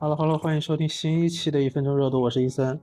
[0.00, 2.80] Hello，Hello，欢迎收听新一期的一分钟热度，我是伊森。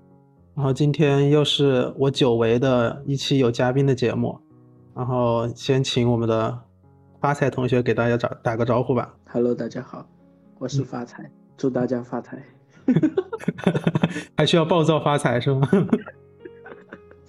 [0.54, 4.38] 然后今天又是我久违的一期有嘉宾的节目，
[4.94, 6.60] 然后先请我们的
[7.22, 9.16] 发财同学给大家打打个招呼吧。
[9.32, 10.06] Hello，大家好，
[10.60, 12.44] 我是发财，祝大家发财。
[14.36, 15.66] 还需要暴躁发财是吗？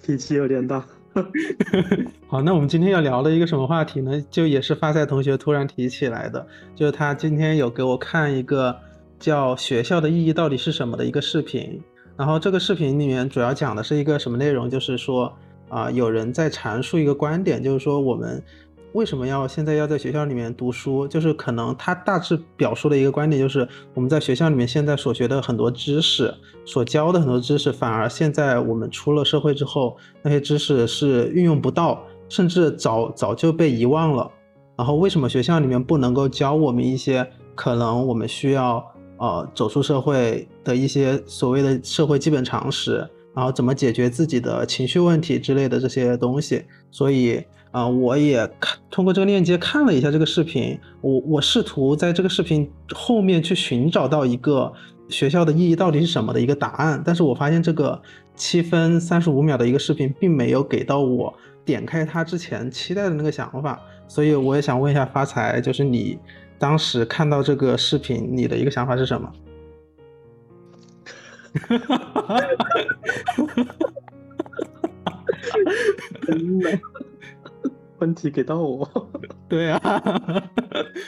[0.03, 0.85] 脾气有点大。
[2.27, 4.21] 好，那我们今天要聊的一个什么话题呢？
[4.29, 6.45] 就也是发财同学突然提起来的，
[6.75, 8.77] 就是他今天有给我看一个。
[9.19, 11.81] 叫学校的意义到底是什么的一个视频，
[12.15, 14.69] 然后这个视频里面主要讲的是一个什么内容？
[14.69, 15.31] 就是说
[15.69, 18.41] 啊，有人在阐述一个观点，就是说我们
[18.93, 21.07] 为什么要现在要在学校里面读书？
[21.07, 26.33] 就是可能他大致表述的一个观点，就是我们在学校里面现在所学的很多知识，
[26.65, 34.31] 所教的很多知识，反而现在我们出了社会之后，那些知识是运用不到，甚至早早就被遗忘了。
[34.77, 38.83] 然后为什么学校里面不能够教我们一些可能我们需要？
[39.19, 42.97] 呃，走出社会的一些所谓的社会基本常识，
[43.35, 46.63] 然后怎么解决自己的情绪问题之类的这些东西。
[46.91, 54.71] 所以，啊，我也看通过这个链接看了一下这个视频，我我试图在这个视频后面去寻找到一个
[55.09, 57.01] 学校的意义到底是什么的一个答案。
[57.03, 57.99] 但是我发现这个
[58.35, 61.33] 七分三十五秒的一个视频并没有给到我
[61.65, 63.81] 点开它之前期待的那个想法。
[64.07, 66.19] 所以我也想问一下发财，就是你。
[66.59, 69.31] 当时看到这个视频，你的一个想法是什么？
[71.59, 72.45] 哈哈哈哈哈！
[76.27, 76.79] 真的，
[77.99, 78.87] 问题给到我。
[79.49, 79.79] 对啊，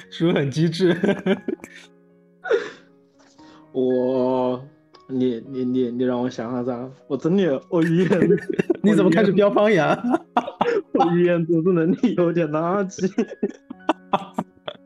[0.09, 0.95] 叔很机智。
[3.71, 4.65] 我，
[5.07, 6.89] 你你你你让我想想咋？
[7.07, 8.29] 我真的，我语言，
[8.81, 9.85] 你怎么开始飙方言？
[10.93, 13.07] 我语言组织能力有点垃圾。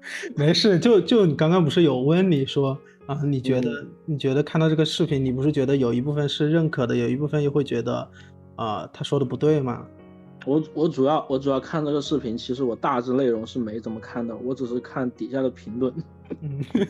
[0.35, 3.21] 没事，就就你刚刚不是有问你说啊？
[3.23, 8.07] 你觉得你觉得看到这个视频，你不是觉得有一部分是认可的，有一部分又会觉得
[8.55, 9.85] 啊他说的不对吗？
[10.45, 15.93] 我我主要我主要看这个视频，其实我大致内容是没怎么看的，我只是看底下的评论。
[16.41, 16.59] 嗯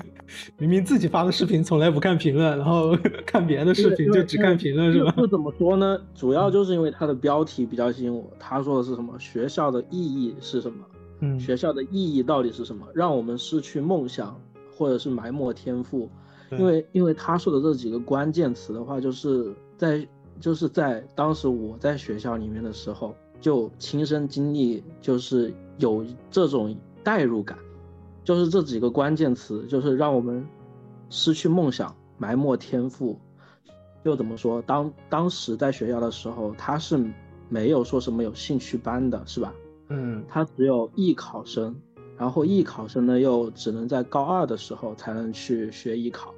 [0.57, 2.97] 明明自己发的视频从来不看评论，然后
[3.27, 5.11] 看别人的视频就只看评论是吧？
[5.11, 8.27] 不怎么说呢，主要就是因为它的标题比较吸引我。
[8.39, 9.13] 他说的是什么？
[9.19, 10.77] 学校的意义是什么？
[11.39, 12.87] 学校的意义到底是什么？
[12.93, 14.39] 让我们失去梦想，
[14.75, 16.09] 或者是埋没天赋？
[16.51, 20.07] 因为，因为他说的这几个关键词的话，就是在，
[20.39, 27.57] 就是在当时我在学校里面的时候，就亲身经历，就是有这种代入感，
[28.23, 30.45] 就是这几个关键词，就是让我们
[31.09, 33.19] 失去梦想，埋没天赋。
[34.03, 34.61] 又怎么说？
[34.63, 37.03] 当当时在学校的时候，他是
[37.49, 39.53] 没有说什么有兴趣班的，是吧？
[39.89, 41.75] 嗯，他只有艺考生，
[42.17, 46.33] 然后艺考生呢又只能在高二的时候才能去学艺考，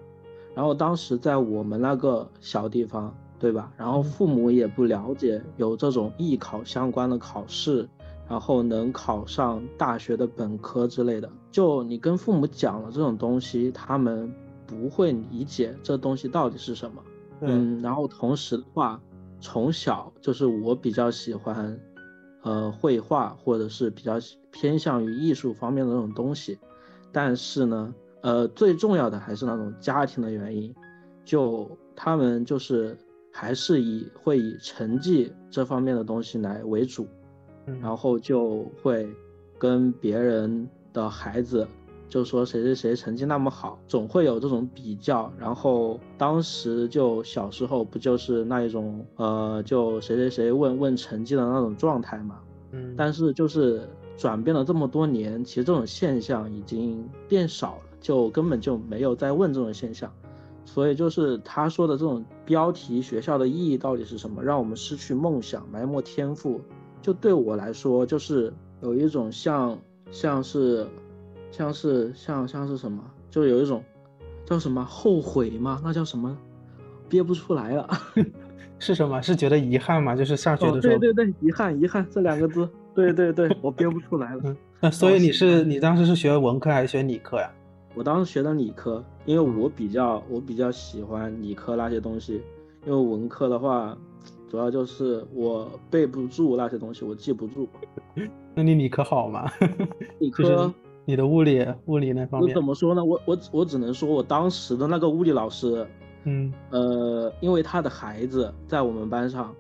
[0.54, 3.72] 然后当时在我们那个小地方，对吧？
[3.78, 7.88] 然后父母也不了解有这种艺考相关的考试，
[8.28, 11.30] 然后能考上大学的本科之类的。
[11.52, 14.34] 就你跟父母讲了这种东西，他们
[14.66, 17.02] 不会理解这东西到底是什么。
[17.42, 19.00] 嗯，然后同时的话，
[19.40, 21.80] 从小就是我比较喜欢。
[22.46, 24.20] 呃，绘画或者是比较
[24.52, 26.60] 偏向于艺术方面的那种东西，
[27.12, 30.72] 但是呢，呃，最重要的还是那种家庭的原因，
[31.26, 32.96] 就他们就是
[33.34, 37.08] 还是以会以成绩这方面的东西来为主，
[37.82, 39.10] 然后就会
[39.58, 41.68] 跟别人的孩子
[42.08, 52.40] 就说谁谁谁成绩那么好，总会有这种比较，然后当时就小时候不就是那一种呃，就谁谁谁问问成绩的那种状态嘛。
[52.98, 60.12] 但是就是转变了这么多年，其实这种现象已经变少了，就根本就没有再问这种现象。
[60.66, 64.44] 所以就是他说的这种标题，学校的意义到底是什么？
[64.44, 66.60] 让我们失去梦想，埋没天赋。
[67.02, 68.52] 就对我来说，就是
[68.82, 69.78] 有一种像
[70.12, 70.86] 像是
[71.52, 73.84] 像是像像是什么，就有一种
[74.46, 75.82] 叫什么后悔吗？
[75.84, 76.38] 那叫什么？
[77.08, 77.88] 憋不出来了。
[78.80, 79.22] 是什么？
[79.22, 80.16] 是觉得遗憾吗？
[80.16, 80.98] 就是上学的时候。
[80.98, 82.68] 对对对，遗憾遗憾这两个字。
[82.94, 84.56] 对对对，我憋不出来了。
[84.80, 87.50] 那所以你是你当时是学文科还是学理科呀？
[87.94, 92.42] 我当时学的理科，因为我比较我比较喜欢理科那些东西，
[92.86, 93.98] 因为文科的话，
[94.50, 97.68] 主要就是我背不住那些东西，我记不住。
[98.54, 99.50] 那你理科好吗？
[100.20, 100.74] 理科，
[101.06, 102.50] 你的物理物理那方面。
[102.50, 103.04] 我怎么说呢？
[103.06, 105.88] 我我我只能说我当时的那个物理老师。
[106.28, 109.54] 嗯，呃，因为他的孩子在我们班上，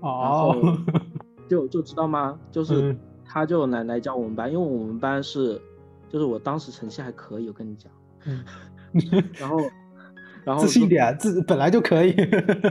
[0.00, 0.76] 哦，
[1.48, 2.36] 就就知道吗？
[2.50, 5.62] 就是他就奶奶教我们班，因为我们班是，
[6.08, 7.92] 就是我当时成绩还可以，我跟你讲，
[8.26, 8.42] 嗯，
[9.38, 9.58] 然后，
[10.48, 12.12] 然然后自信点，自本来就可以。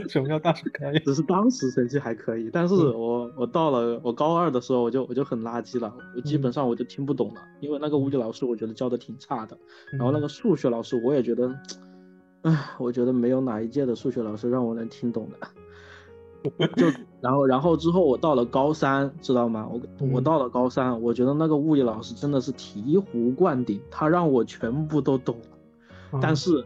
[0.09, 0.99] 什么叫当时可以？
[0.99, 9.55] 只是 当时成绩还可以，但是我我到了我高二的时候，我就我就很垃圾了，我基本上我就听不懂了，因为那个物理老师我觉得教的挺差的，
[9.91, 11.55] 然后那个数学老师我也觉得，
[12.41, 15.47] 唉，我觉得没有哪一届的数学老师让我能听懂的。
[16.75, 16.87] 就
[17.21, 19.69] 然后然后之后我到了高三，知道吗？
[19.71, 19.79] 我
[20.13, 26.19] 我到了高三，我觉得那个物理老师真的是醍醐灌顶，他让我全部都懂了。
[26.21, 26.63] 但是，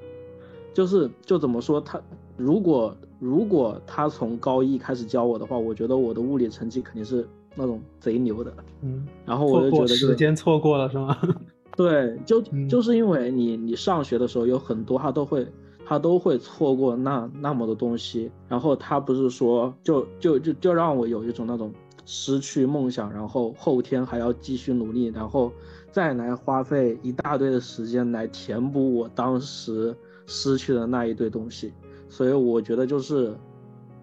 [0.74, 2.00] 就是就怎么说，他
[2.38, 8.54] 如果如果他从高一开始教我的话，我觉得我的物理成绩肯定是那种贼牛的。
[8.82, 11.18] 嗯，然后我就觉得时间错过了是吗？
[11.76, 15.48] 对，就就是因为你你上学的时候有很多他都会。
[15.84, 21.70] 他都会错过那那么多东西，然后他不是说就就就就让我有一种那种
[22.06, 25.52] 失去梦想，然后后天还要继续努力，然后
[25.92, 29.94] 再来花费一大堆的时间来填补我当时
[30.26, 31.74] 失去的那一堆东西。
[32.10, 33.36] 所以我觉得就是，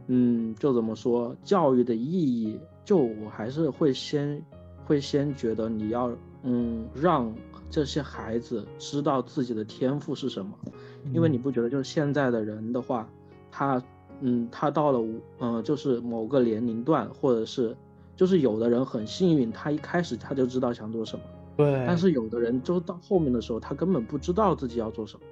[0.07, 4.43] 嗯，就怎么说，教育的意义，就我还是会先
[4.85, 6.11] 会先觉得你要
[6.43, 7.35] 嗯让
[7.69, 10.53] 这些孩子知道自己的天赋是什么。
[11.13, 13.09] 因为你不觉得，就是现在的人的话，
[13.51, 13.83] 他，
[14.21, 15.07] 嗯，他到了，
[15.39, 17.75] 嗯，就是某个年龄段，或者是，
[18.17, 21.25] 就是有的人很幸运，他一开始他就知道想做什么，
[21.57, 21.85] 对。
[21.87, 25.23] 但是有的人就到后面的时候，他根本不知道自己要做什么，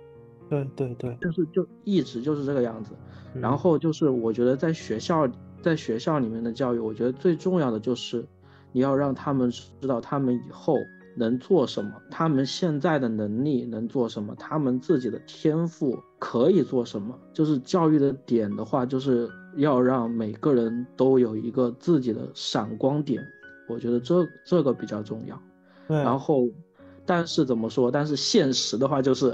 [0.48, 2.92] 对对对，就是就一直就是这个样子。
[3.34, 5.28] 然后就是我觉得在学校，
[5.60, 8.26] 在学校里面的教育，我觉得最重要的就是
[8.72, 10.76] 你要让他们知道，他们以后。
[11.18, 11.92] 能做什么？
[12.10, 14.34] 他们现在的能力能做什么？
[14.34, 17.18] 他们自己的天赋可以做什么？
[17.32, 19.26] 就是教育的点的话，就是
[19.56, 23.26] 要让每个人都有一个自己的闪光点。
[23.66, 25.40] 我觉得这这个比较重要。
[25.88, 26.46] 然后，
[27.06, 27.90] 但是怎么说？
[27.90, 29.32] 但是现实的话就是，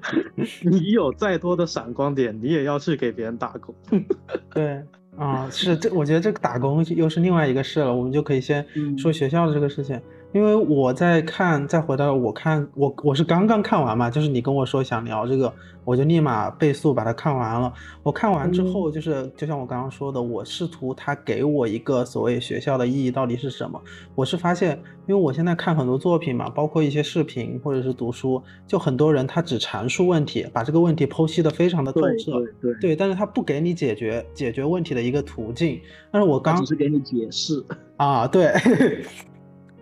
[0.64, 3.74] 你有再多的闪光点，你也要去给别人打工。
[4.52, 4.82] 对。
[5.18, 7.94] 啊，是这，我觉得这个打工又是另外一个事了。
[7.94, 8.64] 我们就可以先
[8.96, 10.00] 说学校的这个事情，
[10.32, 15.52] 因为我在看，再回到我看，我我是刚刚看完嘛，就是你跟我说想聊这个。
[15.84, 17.72] 我就立马倍速把它看完了。
[18.04, 23.82] 我看完之后，就是就像我刚刚说的，我试图他给我一个所谓学校的意义到底是什么。
[24.14, 35.80] 我是发现，因为我现在看很多作品嘛，包括一些视频或者是读书，就很多人他只阐述问题，把这个问题剖析的非常的透彻，对对，但是他不给你解决解决问题的一个途径。
[36.12, 37.60] 但是我刚只是给你解释
[37.96, 38.52] 啊，对，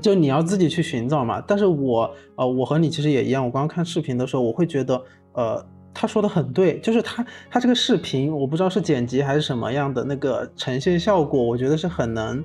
[0.00, 1.42] 就你要自己去寻找嘛。
[1.46, 5.02] 但是我呃，我和你其实也一样，我刚刚看视频的时候，我会觉得
[5.34, 5.66] 呃。
[5.92, 12.42] 他说的很对，就是他他这个视频，我不知道是剪辑还是什么样的那个呈现效果，我觉得是很能，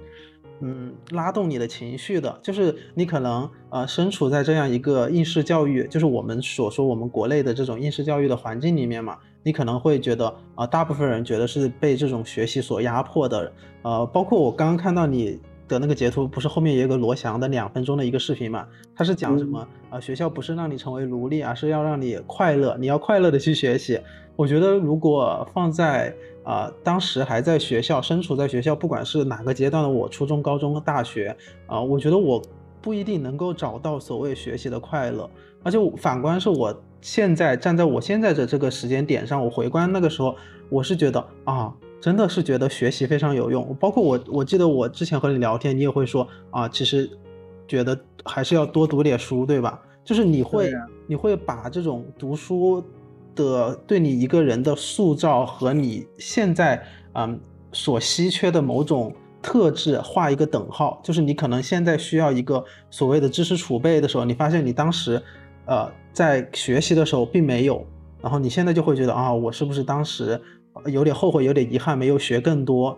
[0.62, 2.40] 嗯，拉动你的情绪的。
[2.42, 13.54] 就是你可能呃身处在这样一个应试教育，就是我们所说我们国内的这种应试教育的环境里面嘛，你可能会觉得啊，大部分人觉得是被这种学习所压迫的，
[13.84, 15.40] 呃，包括我刚刚看到你。
[15.68, 18.68] 的那个截图不是后面也有个罗翔的两分钟的一个视频嘛？
[18.96, 20.00] 他是讲什么啊？
[20.00, 24.00] 学校不是让你成为奴隶，而是要让你快乐，你要快乐的去学习。
[24.36, 26.14] 我觉得如果放在
[26.44, 31.36] 啊当时还在学校，身处在学校，不管是哪个阶段的我，初中、高中、大学
[31.68, 32.42] 啊，我觉得我
[32.82, 35.30] 不一定能够找到所谓学习的快乐。
[35.64, 40.36] 而且反观是我现在站在我现在的这个时间点上，我回观那个时候，
[40.70, 41.74] 我是觉得啊。
[42.06, 47.10] 真的是觉得学习非常有用，包括我，我记得我之前和你聊天，你也会说啊，其实
[47.68, 49.82] 觉得还是要多读点书，对吧？
[50.04, 50.72] 就是你会，
[51.08, 52.84] 你会把这种读书
[53.34, 56.80] 的对你一个人的塑造和你现在
[57.14, 57.40] 嗯
[57.72, 65.20] 所稀缺的某种特质画一个等号，就是你可能现在需要一个所谓的知识储备的时候，你发现你当时
[65.66, 67.84] 呃在学习的时候并没有，
[68.22, 70.40] 然后你现在就会觉得啊，我是不是当时。
[70.88, 72.98] 有点后悔，有点遗憾，没有学更多。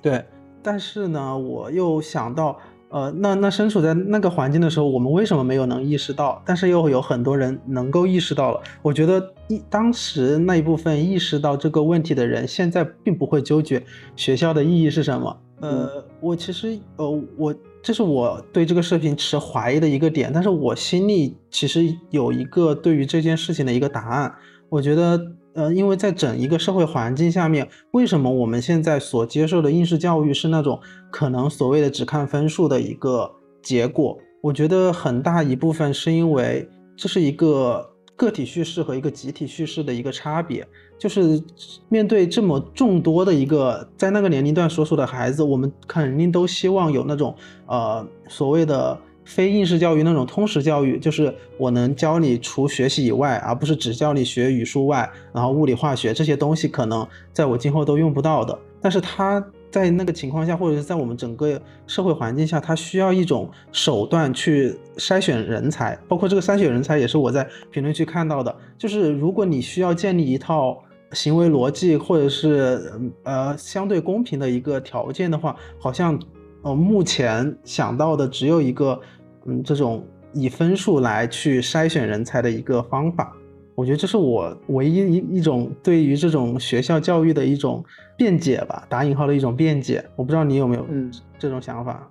[0.00, 0.24] 对，
[0.62, 2.58] 但是呢，我又想到，
[2.88, 6.42] 呃，那那身处在那个环境的时候，我们为什么没有能意识到？
[6.44, 8.60] 但是又有很多人能够意识到了。
[8.82, 13.82] 我觉得一当时那一部分意识到这个问题的人，现在并不会纠结
[14.16, 15.40] 学校的意义是什么。
[15.60, 24.34] 呃，我其实，呃，我这是我对这个视频持怀疑的一个点，但是我心里其实有一个对于这件事情的一个答案。
[24.68, 25.32] 我觉得。
[25.54, 30.80] 呃，因为在整一个社会环境下面，为什么我们现在所接受的应试教育是那种
[31.10, 33.30] 可能所谓的只看分数的一个
[33.62, 34.18] 结果？
[34.42, 40.66] 我觉得很大一部分是因为这是一个个体叙事和一个集体叙事的一个差别。
[40.98, 41.42] 就是
[41.88, 47.34] 面对这么众多的一个在那个年龄段所属的孩子，我们肯定都希望有那种
[47.66, 58.58] 呃所谓的非应试教育那种通识教育，就是我能教你除学习以外，而不是只教你学语数外，然后物理化学这些东西可能在我今后都用不到的。
[58.80, 70.76] 但是他在那个情况下，或者是在我们整个社会环境下，他需要一种手段去筛选人才，包括这个筛选人才也是我在评论区看到的，就是如果你需要建立一套
[71.12, 76.18] 行为逻辑或者是呃相对公平的一个条件的话，好像。
[76.62, 79.00] 呃，目前想到的只有一个，
[79.46, 83.36] 嗯，这种以分数来去筛选人才的一个方法。
[83.74, 87.82] 我觉得这是我唯一一一种对于这种学校教育的一种
[88.16, 90.04] 辩解吧，打引号的一种辩解。
[90.14, 92.08] 我不知道你有没有嗯这种想法？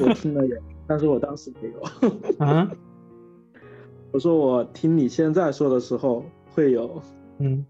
[0.00, 2.46] 我 听了有，但是我当时没有。
[2.46, 2.70] 啊？
[4.12, 6.24] 我说我听你现在说的时候
[6.54, 7.02] 会有，
[7.38, 7.64] 嗯。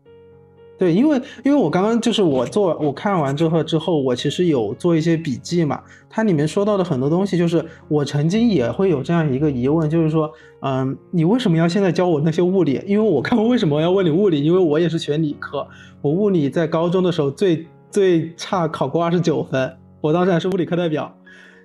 [0.78, 5.82] 对，因为因为我刚刚就是我做我看完之后之后，我其实有做一些笔记嘛。
[6.08, 10.30] 它里面说到的很多东西，就是我曾经也会有这样一个疑问，就是说，
[10.62, 12.80] 嗯，你为什么要现在教我那些物理？
[12.86, 14.42] 因为我刚刚为什么要问你物理？
[14.42, 15.66] 因为我也是学理科，
[16.00, 21.12] 我物理在高中的时候最最差考过二十九分，我当时还是物理课代表。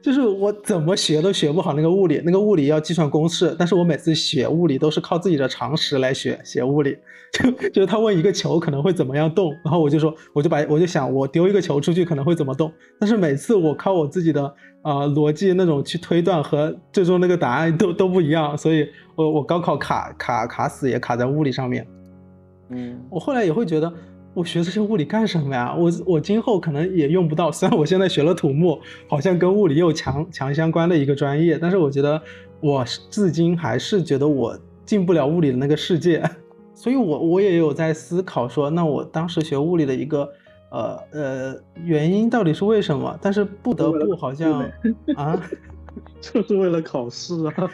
[0.04, 6.98] 就是我怎么学都学不好那个物理，那个物理要计算公式，但是我每次学物理都是靠自己的常识来学学物理。
[7.32, 12.70] 就就是他问一个球可能会怎么样动，然后我就说，我就把我就想我丢一个球出去可能会怎么动，
[13.00, 14.44] 但是每次我靠我自己的
[14.82, 21.88] 啊逻辑那种去推断和最终那个答案都都不一样，所以我我高考卡卡卡死也卡在物理上面。
[22.70, 23.92] 嗯，我后来也会觉得。
[24.34, 25.76] 我学这些物理干什么呀？
[25.78, 27.52] 我我今后可能也用不到。
[27.54, 32.22] 虽然我现在学了土木，好像跟物理又强强相关的一个专业，但是我觉得
[32.60, 36.24] 我至今还是觉得我进不了物理的那个世界。
[36.74, 40.28] 所以，我我也有在思考说，那我当时学物理的一个
[40.72, 43.16] 呃呃原因到底是为什么？
[43.22, 44.64] 但是不得不好像
[45.16, 45.40] 啊，
[46.20, 47.72] 就是为了考试啊，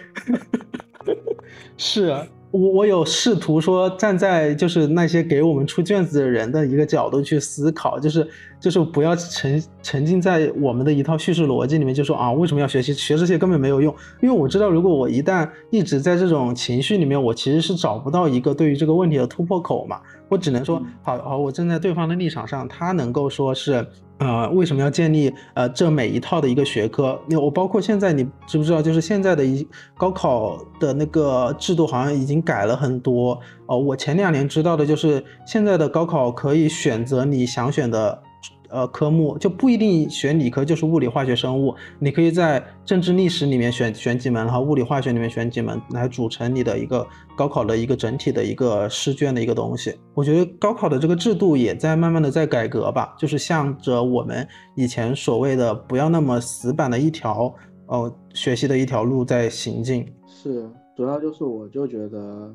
[1.77, 2.13] 是。
[2.51, 8.27] 我我有试图说站在就是那些给我们出卷子的人的一个角度去思考，就是
[8.59, 12.91] 就是不要沉沉浸在我们的一套叙事逻辑里面，就说啊为什么要学习？
[12.93, 23.85] 学这些根本没有用，因为我知道如果我一旦一直在这种情绪里面，我其实是找不到一个对于这个问题的突破口嘛，我只能说好好我站在对方的立场上，他能够说是。
[24.19, 27.19] 呃，为什么要建立呃这每一套的一个学科？
[27.27, 28.81] 那我包括现在，你知不知道？
[28.81, 33.39] 就是现在的一高考的那个制度好像已经改了很多。
[33.65, 38.21] 哦，我前两年知道的就是现在的高考可以选择你想选的。
[38.69, 41.75] 呃，科目就不一定选理科，就是物理、化学、生物。
[41.97, 49.95] 你可以在政治、历史里面选选几门，然后物理、化学里面选几门，来组成你的一个高考的一个整体的一个试卷的一个东西。
[50.13, 57.53] 我觉得高考的这个制度也在慢慢的在改革吧，就是向着我们以前所谓的不要那么死板的一条
[57.87, 60.05] 哦学习的一条路在行进。
[60.27, 62.53] 是，主要就是我就觉得，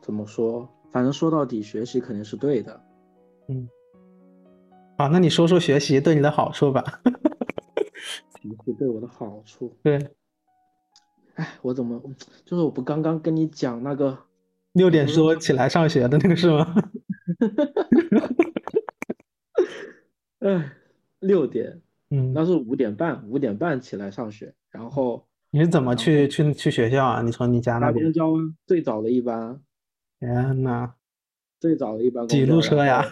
[0.00, 2.80] 怎么说，反正说到底，学习肯定是对的。
[3.48, 3.68] 嗯。
[4.96, 7.00] 好，那你说说学习对你的好处吧。
[8.42, 9.76] 学习对我的好处？
[9.82, 9.98] 对。
[11.34, 12.00] 哎，我怎么
[12.44, 14.16] 就是我不刚刚跟你讲那个
[14.72, 16.74] 六点多起来上学的那个是吗？
[20.40, 20.72] 哎，
[21.20, 21.80] 六点，
[22.10, 27.22] 嗯，那是五点半，五点半起来上学，然后你是怎么去去去学校啊？
[27.22, 28.04] 你从你家那边？
[28.04, 28.34] 公交
[28.66, 29.62] 最早的一班。
[30.20, 30.92] 天呐，
[31.58, 33.02] 最早的一班几路车呀？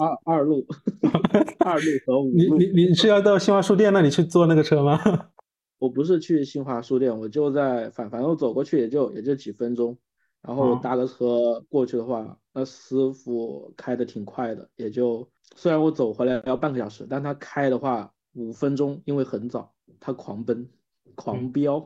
[0.00, 0.66] 二二路，
[1.60, 2.56] 二路和五路。
[2.56, 4.98] 你你你是要到新华书店那里去坐那个车吗？
[5.78, 9.96] 我不是去新华书店，我就在反反正我走过去也就也就几分钟，
[10.42, 20.66] 然后搭个车过去的话，那师傅开的挺快的，也就虽然我走回来要半个小时，但他开的话五分钟，因为很早，他狂奔
[21.14, 21.84] 狂飙。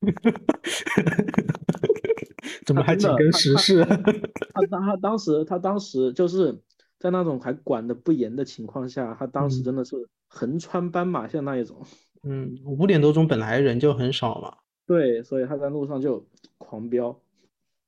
[2.66, 3.84] 怎么还紧跟时事？
[3.84, 6.58] 他当他当时他当时就是。
[7.00, 11.84] 在那种还管的不严的情况下，他当时真的是横穿斑马线那一种。
[12.22, 14.58] 嗯，五点多钟本来人就很少嘛。
[14.86, 16.26] 对，所以他在路上就
[16.58, 17.18] 狂飙。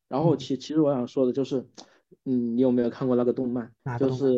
[0.09, 1.63] 然后其其实我想说的就是，
[2.25, 3.71] 嗯，你有没有看过那个动漫？
[4.01, 4.33] 就是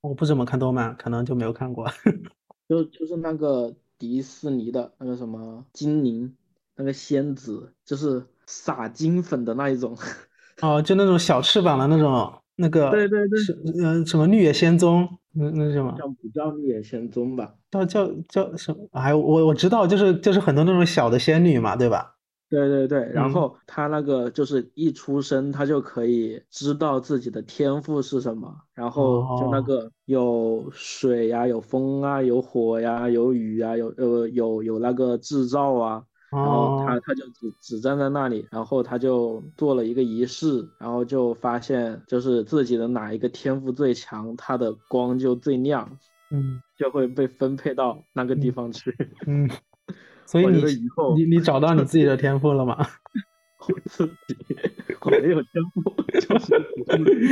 [0.00, 1.88] 我不怎么看动漫，可能就没有看过。
[2.68, 6.36] 就就是那个迪士尼的那个什么精灵，
[6.76, 9.96] 那个仙子，就是撒金粉的那一种。
[10.62, 12.39] 哦，就那种小翅膀的那种。
[12.60, 17.54] 那个对对对，是嗯什么绿野仙踪，那那什么叫不叫绿野仙踪吧？
[17.70, 18.78] 叫叫叫什么？
[18.92, 22.16] 哎，我我知道，就是就是很多那种小的仙女嘛，对吧？
[22.50, 36.02] 对对对，然后他那个就是一出生，他就可以知道自己的天赋是什么，然后就那个有水呀，有风啊，有火呀，有雨啊，有呃有有那个制造啊，
[36.32, 45.98] 然后她他他就只只站在那里，然后他就做了一个仪式，然后就发现就是自己的哪一个天赋最强，他的光就最亮，
[46.30, 48.94] 嗯就会被分配到那个地方去。
[49.26, 49.48] 嗯，
[50.26, 52.76] 所以你我觉得以后你你找到你自己的天赋了吗？
[53.68, 54.36] 我自己
[55.02, 55.82] 我没有天赋，
[56.18, 56.54] 就是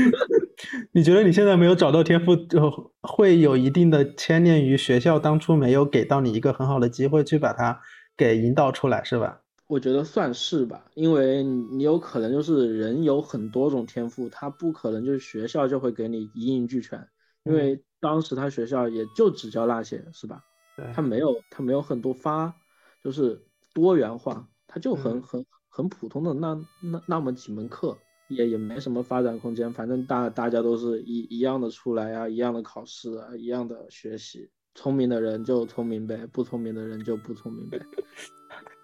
[0.92, 7.80] 你觉得你现在没有找到天赋，就会有一定的牵连于学校当初没有给到你一个很好的机会去把它
[8.14, 9.40] 给引导出来，是吧？
[9.68, 17.06] 我觉得算是吧，因为你你有可能就是人有很多种天赋，他不可能就是学校就会给你一应俱全，
[17.44, 20.42] 因为当时他学校也就只教那些，是吧？
[20.90, 22.58] 他没有他没有很多发，
[23.04, 23.44] 就是
[23.74, 25.22] 多元化，他就很嗯。
[25.22, 37.78] 很很普通的那那那么几门课，也也没什么发展空间，反正大大家都是一一样的出来啊，一样的考试啊，一样的学习，聪明的人就聪明呗，不聪明的人就不聪明呗。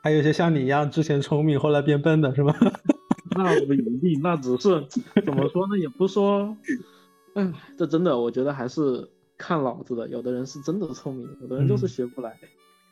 [0.05, 2.55] 还有一些像你一样之前聪明后来变笨的是吗？
[3.35, 4.87] 那不一定，那只是
[5.25, 5.79] 怎么说呢？
[5.79, 6.55] 也不说，
[7.33, 9.09] 哎，这真的，我觉得还是
[9.39, 10.07] 看脑子的。
[10.09, 12.31] 有的人是真的聪明，有的人就是嗯学不来。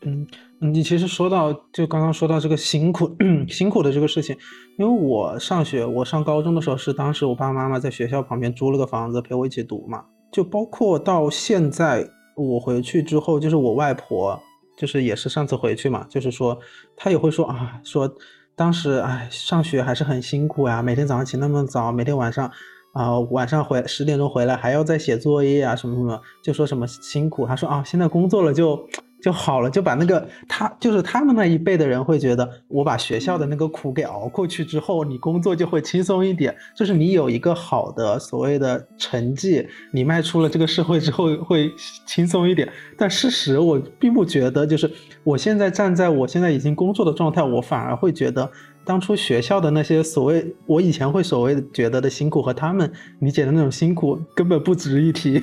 [0.06, 0.26] 嗯，
[0.58, 3.14] 你其实说到，就刚刚说到这个辛苦
[3.46, 4.34] 辛苦的这个事情，
[4.78, 10.02] 因为我上学，我上高中的时候是当时我爸爸妈妈在学校旁边租了个房子陪我一起读嘛，
[10.32, 14.40] 就包括到现在我回去之后，就是我外婆，
[14.76, 16.58] 就是也是上次回去嘛，就是说
[16.96, 18.12] 他也会说啊，说
[18.54, 22.50] 当时哎上学还是很辛苦呀，每天早上起那么早，每天晚上。
[22.94, 27.46] 啊、晚上回十点钟回来还要再写作业啊，什么什么，就说什么辛苦。
[27.46, 28.86] 他说啊，现在工作了就
[29.22, 41.70] 就好了，就把那个他就是他们那一辈的人会觉得，我把学校的那个苦给熬过去之后，你工作就会轻松一点，就是你有一个好的所谓的成绩，你迈出了这个社会之后会
[42.04, 42.68] 轻松一点。
[42.98, 44.90] 但事实我并不觉得，就是
[45.22, 48.50] 我现在站在我现在已经工作的状态，我反而会觉得。
[48.84, 55.40] 当初学校的那些所谓，我以前会所谓觉得的辛苦和他们理解的那种辛苦根本不值一提。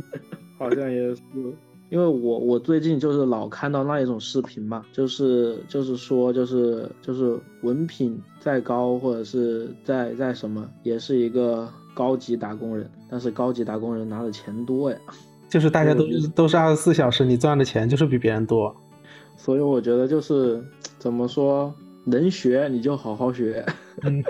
[0.58, 1.20] 好像也是，
[1.90, 14.98] 因为我我最近就是老看到那一种视频嘛，就是就是说就是就是文凭再高或者是再再什么，也是一个高级打工人，但是高级打工人拿的钱多呀。
[15.48, 18.74] 就是大家都是都是二十四小时，你赚的钱就是比别人多。
[19.34, 20.62] 所以我觉得就是
[20.98, 21.72] 怎么说，
[22.04, 23.64] 能学你就好好学，
[24.02, 24.22] 嗯，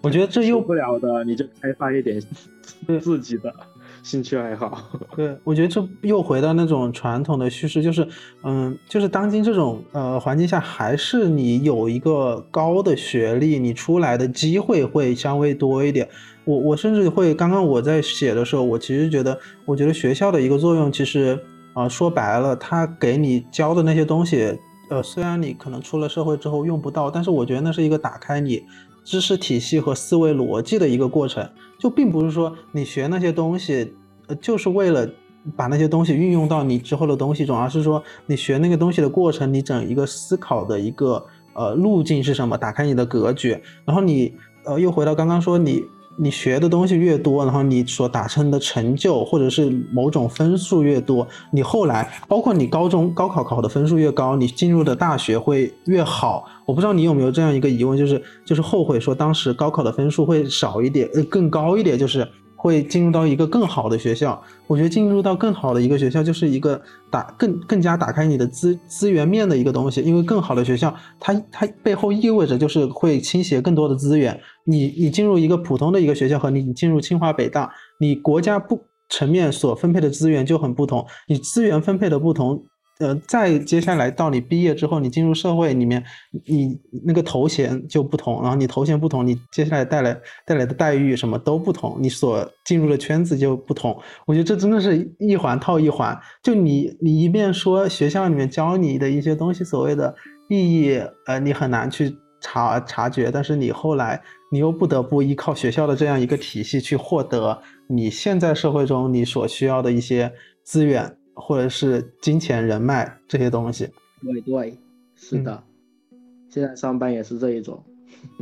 [0.00, 2.18] 我觉得这又不了的你就开发一点
[3.02, 3.54] 自己的
[4.02, 4.78] 兴趣爱好。
[5.16, 8.06] 对，我觉得这又回到那种传统的叙事，就是，
[8.42, 16.08] 嗯，就是当今这种呃环境下，还是你有一个高的学历，你出来的机会会稍微多一点。
[16.44, 21.38] 我我甚至会，刚刚我在写的时候，我其实觉得，我觉得学校的一个作用，其实
[21.74, 24.58] 啊、说白了，它给你教的那些东西，
[24.88, 28.64] 呃，虽然你可能出了社会之后用不到，但是我觉得那是一个打开你
[29.04, 31.48] 知识体系和思维逻辑的一个过程。
[31.78, 33.94] 就并不是说你学那些东西，
[34.26, 35.08] 呃，就是为了
[35.56, 44.34] 把那些东西运用到你之后的东西中，而是说你学那个东西的过程，你整一个思考的一个呃路径是什么，打开你的格局，然后你
[44.64, 45.84] 呃又回到刚刚说你。
[46.22, 56.44] 你学的东西越多，然后你所达成的成就或者是某种分数越多，你后来包括你高中高考考的分数越高，你进入的大学会越好。
[56.66, 62.28] 我不知道你有没有这样一个疑问，就是就是后悔说当时高考的分数会少一点，呃，更高一点，就是
[62.60, 64.40] 会进入到一个更好的学校。
[64.66, 66.78] 我觉得进入到更好的一个学校，就是一个
[67.10, 70.02] 打更更加打开你的资资源面的一个东西。
[70.02, 74.38] 因为更好的学校，它它背后意味着就是会倾斜更多的资源。
[74.64, 82.62] 你你进入一个普通的一个学校和你进入清华北大，你国家不层面所分配的资源就很不同，你资源分配的不同。
[83.00, 86.04] 呃，再接下来到你毕业之后，你进入社会里面，
[86.44, 90.14] 你那个头衔就不同，然后你头衔不同，你接下来带来
[90.46, 93.98] 带来的待遇什么都不同，你所进入的圈子就不同。
[94.26, 96.14] 我觉得这真的是一环套一环。
[96.42, 100.14] 就你你一面说学校里面教你的一些东西所谓的
[100.50, 104.20] 意义，呃，你很难去察察觉，但是你后来
[104.52, 110.30] 你又不得不依靠学校的这样一个体系去获得你现在社会中你所需要的一些
[110.62, 111.16] 资源。
[111.40, 113.88] 或者是金钱、人脉这些东西。
[114.22, 114.78] 对对，
[115.16, 115.64] 是的，
[116.12, 116.18] 嗯、
[116.50, 117.82] 现在上班也是这一种。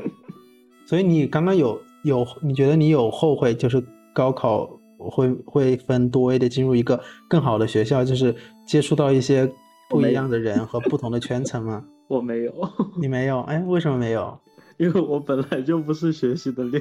[0.86, 3.82] 所以你刚刚有有，你觉得你有后悔，就是
[4.12, 8.34] 高考会会分多一点，进入一个更好的学校，就是
[8.66, 9.50] 接触到一些
[9.88, 11.84] 不一样的人和不同的圈层吗？
[12.08, 12.52] 我没有。
[13.00, 13.40] 你没有？
[13.42, 14.38] 哎，为什么没有？
[14.78, 16.80] 因为我本来就不是学习的料。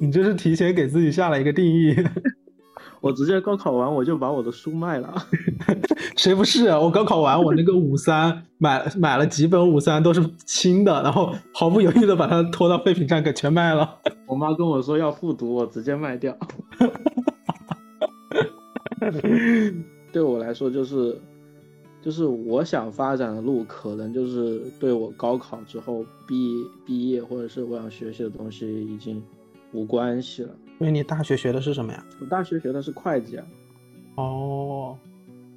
[0.00, 1.94] 你这是提前给自己下了一个定义。
[3.00, 5.14] 我我直接高考完我就把我的书卖了。
[6.16, 6.78] 谁不是啊？
[6.78, 13.98] 我高考完，我那个五三买买了几本五三都是新的，然后毫不犹豫的把它拖到废品站给全卖了。
[14.26, 16.36] 我妈跟我说要复读，我直接卖掉。
[20.12, 21.18] 对我来说，就是
[22.02, 29.22] 就是我想发展的路，可能就是对我高考之后毕毕业或者是我想学习的东西已经
[29.72, 30.50] 无关系了。
[30.78, 32.04] 因为你大学学的是什么呀？
[32.20, 33.46] 我大学学的是会计啊。
[34.16, 34.96] 哦，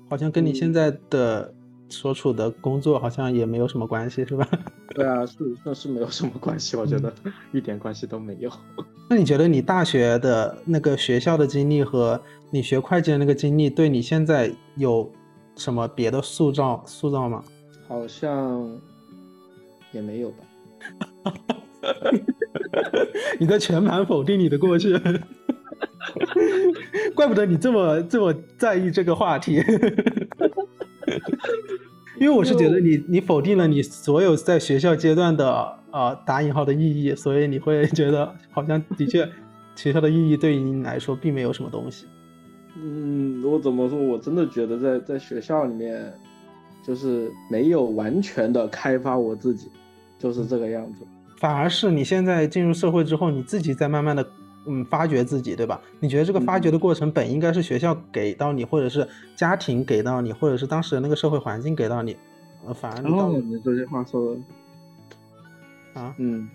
[0.10, 1.54] 好像跟你现在的
[1.90, 4.48] 所处的工作好像也没有什么关系，是吧？
[4.96, 7.14] 对啊，是那是没有什么关系，我觉得
[7.54, 8.52] 一点关系都没有。
[9.10, 15.12] 那你觉得你大学的那个学校的经历和你学会计的那个经历，对你现在有
[15.56, 17.44] 什么别的塑造塑造吗？
[17.88, 18.80] 好像
[19.92, 20.38] 也没有吧。
[23.39, 24.98] 你在全盘否定你的过去，
[27.15, 29.62] 怪不得你这么这么在意这个话题。
[32.20, 39.28] 因为我是觉得你你否定了你所有在学校阶段的呃打引号的意义，所以你会觉得好像的确
[39.76, 42.06] 学校的意义对于你来说并没有什么东西。
[42.76, 43.98] 嗯，我怎么说？
[43.98, 46.13] 我真的觉得在在学校里面，
[46.84, 49.70] 就是没有完全的开发我自己，
[50.20, 51.04] 就是这个样子。
[51.41, 54.23] 反而是你现在进入社会之后，你自己在慢慢的，
[54.67, 55.82] 嗯，发掘自己，对吧？
[55.99, 62.15] 你觉得这个发掘的过程本应该是学校给到你，或者是家庭给到你，或者是当时的那个社会环境给到你，
[62.63, 66.47] 呃，反而哦，你这句话说的啊，嗯，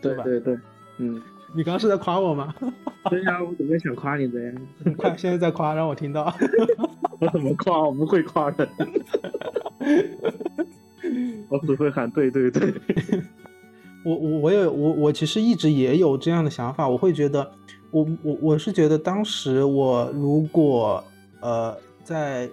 [0.00, 0.56] 对吧对对，
[0.96, 1.20] 嗯，
[1.54, 2.54] 你刚刚是在夸我吗？
[3.10, 4.52] 对呀，我准备想夸你的呀，
[4.96, 6.34] 快，现在在夸，让我听到。
[7.20, 7.82] 我怎么夸？
[7.82, 8.66] 我不会夸人，
[11.50, 12.72] 我只会喊对对对。
[14.04, 17.50] 我我我有我我其实一直也有这样的想法，我会觉得，
[17.90, 21.04] 我我我是觉得当时我如果
[21.40, 22.48] 呃在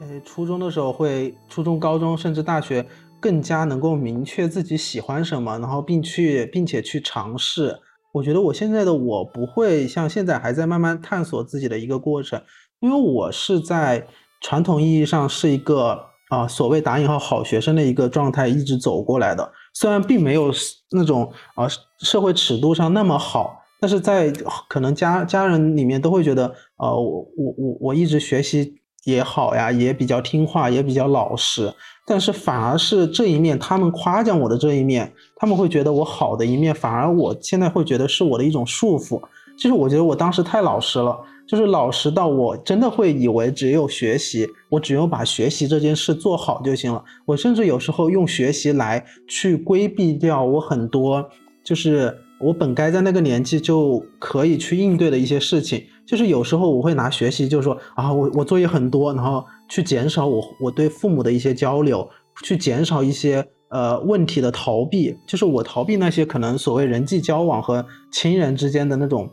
[0.00, 2.86] 呃初中的时候会初中高中甚至大学
[3.20, 7.78] 更加能够明确自己喜欢什么，然后并去并且去尝试，
[8.12, 12.40] 我觉得我现在的我不会像现在还在慢慢探索自己的一个过程，
[12.80, 14.06] 因为我是在
[14.40, 19.52] 传统意义上是一个啊所谓打引号好学生的一个状态一直走过来的。
[19.80, 20.52] 虽然并没有
[20.90, 21.66] 那种啊
[22.00, 24.30] 社会尺度上那么好，但是在
[24.68, 28.74] 可能家家人里面都会觉得，呃，我我我我一直学习
[29.06, 31.72] 也好呀，也比较听话，也比较老实。
[32.06, 39.18] 但是反而是这一面，他们夸奖我的这一面，他们会觉得我好的一面，反而我现在会觉得是我的一种束缚。
[39.56, 41.18] 就是我觉得我当时太老实了。
[41.50, 47.02] 就是老实到我真的会以为只有学习，我只有把学习这件事做好就行了。
[47.26, 51.28] 我甚至有时候用学习来去规避掉我很多，
[51.64, 55.82] 就是我本该在那个年纪就可以去应对的一些事情。
[56.06, 62.08] 就是有时候我会拿学习，就是说啊，我我作业很多，然后去减少我我对父母的一些交流，
[62.44, 65.16] 去减少一些呃问题的逃避。
[65.26, 69.28] 就是我逃避那些可能所谓人际交往和亲人之间的那种。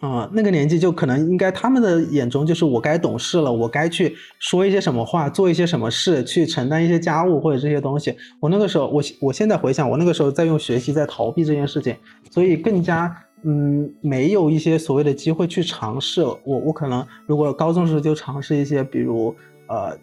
[0.00, 8.16] 啊，那个年纪就可能应该他们的眼中就是我该懂事了，我该去说一些什么话，做一些什么事，去承担一些家务或者这些东西。
[8.40, 11.94] 我那个时候，我我现在回想，我那个时候在用学习在逃避这件事情，
[12.30, 16.22] 所以更加嗯没有一些所谓的机会去尝试。
[16.22, 19.36] 我我可能如果高中时就尝试一些，比如
[19.68, 19.94] 呃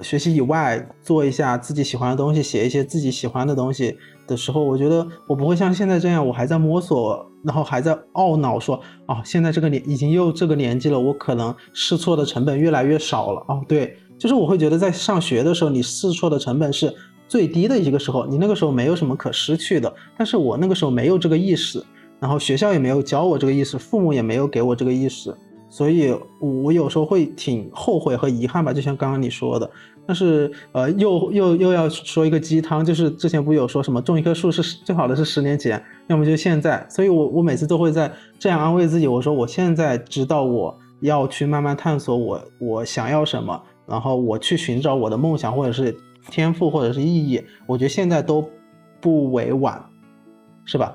[0.00, 3.98] 学习以外做一下自己喜欢的东西，写一些自己喜欢的东西
[4.32, 7.28] 的时候，我觉得我不会像现在这样，我还在摸索。
[7.44, 13.60] 然后还在懊恼说啊，现在这个年已经又这个年纪了，我可能试错的成本越来越少了哦。
[13.66, 16.94] 对，就是我会觉得在上学的时候，你试错的成本是
[17.26, 19.92] 最低的一个时候，你那个时候没有什么可失去的。
[20.16, 21.84] 但是我那个时候没有这个意识，
[22.20, 25.34] 然后学校也没有教我这个意识，父母也没有给我这个意识，
[25.68, 28.72] 所以我有时候会挺后悔和遗憾吧。
[28.72, 29.68] 就像刚刚你说的。
[30.04, 36.84] 但是，呃，又又又要说一个鸡汤，就是之前不有说什么种一棵树是最好的是十年前，要么就现在。
[36.90, 45.96] 所以我我每次都会在这样安慰自己，我说我现在知道我要去慢慢探索我我想要什么，然后我去寻找我的梦想或者是
[46.28, 47.40] 天赋或者是意义。
[47.66, 48.44] 我觉得现在都
[49.00, 49.80] 不委婉，
[50.64, 50.94] 是吧？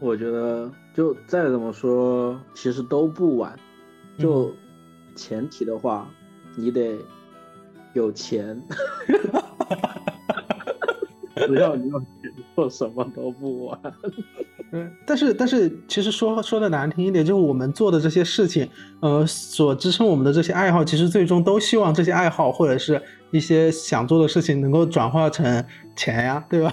[0.00, 3.56] 我觉得就再怎么说，其实都不晚。
[4.18, 4.50] 就
[5.14, 6.08] 前提的话，
[6.56, 6.98] 你得。
[7.96, 8.62] 有钱，
[11.34, 13.80] 只要你有钱，做什么都不晚。
[14.72, 18.68] 嗯，但是但是，其实说说的难听一点，就是我们做的这些事情，
[19.00, 26.70] 呃，所支撑我们的这些爱好，其实最终都希望这些爱好或者是一些想做的事情能够转化成钱呀，对吧？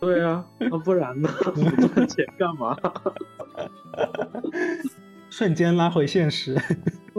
[0.00, 1.30] 对呀，那不然呢？
[1.94, 2.76] 赚 钱干嘛？
[5.30, 6.60] 瞬间拉回现实。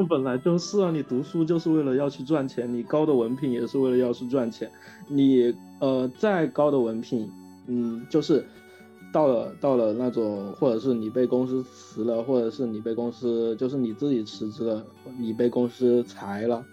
[0.05, 4.71] 本来就是啊，你读书就是为了要去赚钱，你高的文凭也是为了要去赚钱，
[5.07, 7.29] 你呃再高的文凭，
[7.67, 8.45] 嗯，就是
[9.12, 14.85] 到了到了那种，或者是你被公司辞了，或者是你被公司就是你自己辞职了，
[15.17, 16.63] 你被公司裁了，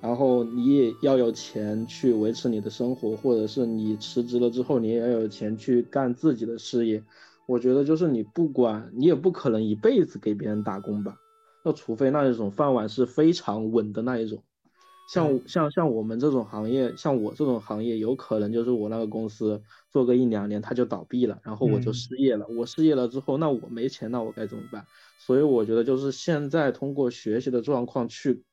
[0.00, 7.02] 然后你也要有钱去维持你的生活，或者是你辞职了之后，你也要有钱去干自己的事业。
[7.46, 11.14] 我觉得就是你不管你也不可能一辈子给别人打工吧，
[11.64, 14.44] 那除非那一种饭碗是非常稳的那一种，
[15.08, 22.46] 像像像我们这种行业，像我这种行业，有可能就是我那个公司做个一两年它就倒闭了，然后我就失业了。
[22.48, 24.84] 我失业了之后，那我没钱，那我该怎么办？
[25.18, 28.44] 所以我觉得就是现在通过学习的状况去。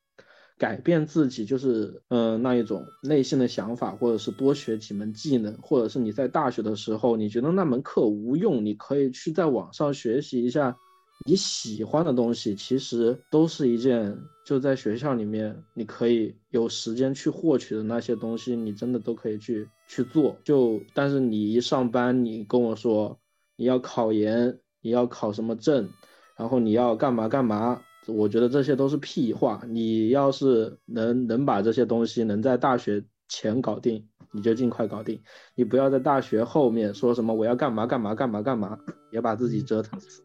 [0.57, 10.77] 改变自己就是嗯那一种内心的想法，或者是多学几门技能，或者是你在大学的时候你觉得那门课无用，你可以去在网上学习一下
[11.23, 20.35] 你喜欢的东西，其实都是一件就在学校里面你可以有时间去获取的那些东西，你真的都可以去去做。
[20.43, 23.17] 就但是你一上班，你跟我说
[23.55, 25.87] 你要考研，你要考什么证，
[26.35, 27.81] 然后你要干嘛干嘛。
[28.07, 29.61] 我觉得这些都是屁话。
[29.67, 35.21] 你要是能能把这些东西能在大学前搞定，你就尽快搞定。
[35.53, 38.79] 你不要在大学后面说什么我要干嘛干嘛干嘛干嘛，
[39.11, 40.23] 别把自己折腾死。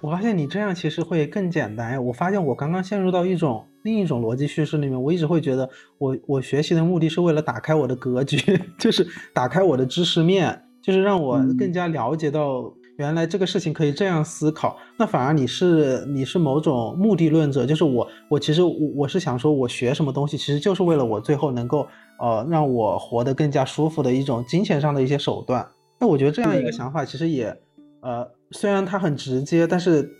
[0.00, 2.04] 我发现你这样其实会更简单。
[2.04, 5.02] 我发现我刚刚陷入到一种另一种逻辑叙事里面。
[5.02, 8.38] 我一直会觉得我我学习的目的是为了打开我的格局，
[8.78, 12.72] 就是打开我的知识面，就是让我更加了解到。
[12.98, 21.86] 原来这个事情可以这样思考，那反而你是你是某种目的论者，就是我我其实我我是想说，我学什么东西其实就是为了我最后能够
[22.18, 25.64] 呃让我活得更加舒服的一种金钱上的一些手段。
[26.00, 27.56] 那我觉得这样一个想法其实也
[28.02, 30.10] 呃虽然它很直接，但是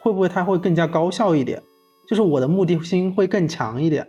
[0.00, 1.62] 会不会它会更加高效一点？
[2.08, 4.06] 就是我的目的心会更强一点。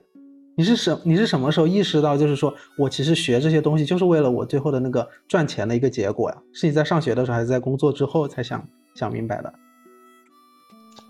[0.55, 6.37] 你是什你是什么时候意识到，就是说我其实学这些东西就是为了我最后的那个赚钱的一个结果呀？
[6.53, 9.53] 是你在上学的时候，还是在工作之后才想想明白的？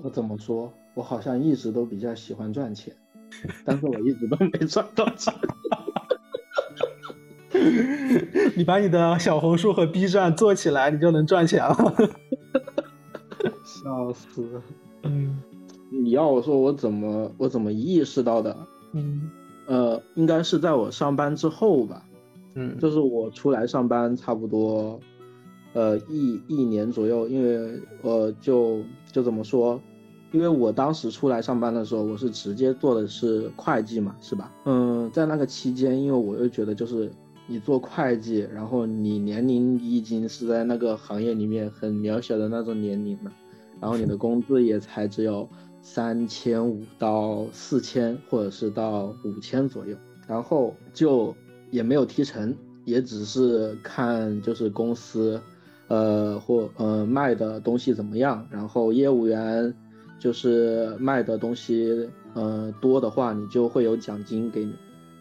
[0.04, 0.72] 我怎么说？
[0.94, 2.96] 我好像一直都比较喜欢赚钱，
[3.66, 5.34] 但是我一直都没赚到钱。
[8.56, 11.76] 你把你的小红书和 B 站做起来，你就能赚钱了。
[13.64, 14.62] 笑死！
[15.04, 15.38] 嗯，
[15.92, 18.56] 你要我说我怎么我怎么意识到的？
[18.94, 19.30] 嗯。
[19.68, 22.04] 呃，应该是在我上班之后吧，
[22.56, 25.00] 嗯，就是我出来上班差不多，
[25.74, 28.80] 呃，一一年左右，因为呃，就
[29.12, 29.80] 就怎么说，
[30.32, 34.52] 因为我当时出来上班的时候，我是直接做的是会计嘛，是吧？
[34.66, 37.12] 嗯，在那个期间，因为我又觉得就是
[37.50, 43.32] 你做会计，然后你年龄已经是在那个行业里面很渺小的那种年龄了，
[43.82, 45.50] 然后你的工资也才只有。
[45.82, 49.96] 三千五到四千，或者是到五千左右，
[50.28, 51.34] 然后就
[51.72, 55.40] 也没有提成，也只是看就是公司，
[55.88, 59.74] 呃或呃卖的东西怎么样，然后业务员
[60.20, 64.74] 就是卖的东西呃多的话，你就会有奖金给你，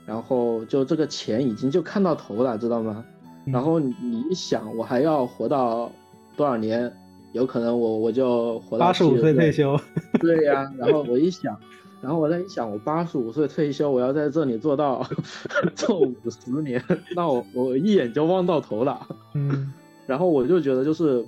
[0.09, 3.05] 然后就这个钱已经就看到头了，知道吗？
[3.45, 5.93] 然后你一想，我还要活到
[6.35, 6.91] 多少年？
[7.33, 9.79] 有可能我我就活到八十五岁退休，
[10.19, 10.73] 对呀。
[10.79, 11.55] 然后我一想，
[12.01, 15.07] 然后我在一想，我八十五岁退休，我要在这里做到
[15.77, 16.83] 做五十年，
[17.15, 19.07] 那我我一眼就望到头了。
[19.35, 19.75] 嗯。
[20.09, 21.23] 然后我就觉得就是，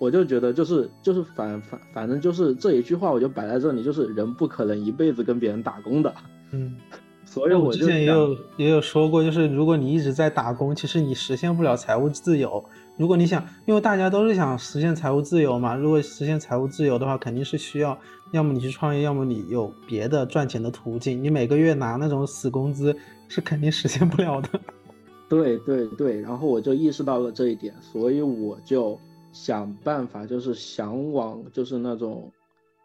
[0.00, 6.12] 我就觉得就是就是反反反正就是这一句话我就摆在这里，就是人不可能一辈子跟别人打工的。
[6.50, 6.74] 嗯。
[7.26, 12.64] 所以我之前也有也有说过，就是如果你一直在打工，其实你实现不了财务自由。
[12.96, 15.74] 如果你想，因为大家都是想实现财务自由嘛。
[15.74, 17.98] 如果实现财务自由的话，肯定是需要，
[18.32, 21.22] 要么你去创业，要么你有别的赚钱的途径。
[21.22, 22.96] 你每个月拿那种死工资，
[23.28, 24.48] 是肯定实现不了的。
[25.28, 28.98] 对对对，然后我就意识到了这一点，所以我就
[29.32, 32.32] 想办法，就是想往就是那种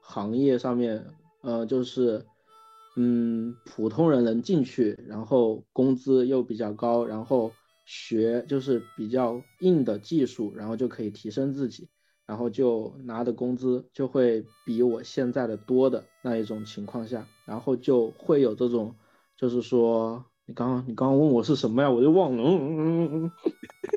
[0.02, 1.02] 行业上面，
[1.42, 2.22] 呃，就是
[2.96, 7.52] 嗯，普通人能进去，然后工资又比较高，然后。
[7.84, 11.90] 学就是比较硬的技术，然后就可以提升自己，
[12.26, 18.96] 然后就拿的工资就会比我现在的多的那一种情况下，然后就会有这种，
[19.36, 23.32] 就是说你刚刚你刚刚问我是什么呀，我就忘了，嗯嗯嗯嗯，